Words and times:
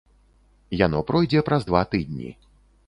Яно 0.85 1.03
пройдзе 1.11 1.45
праз 1.51 1.61
два 1.69 1.81
тыдні. 1.95 2.29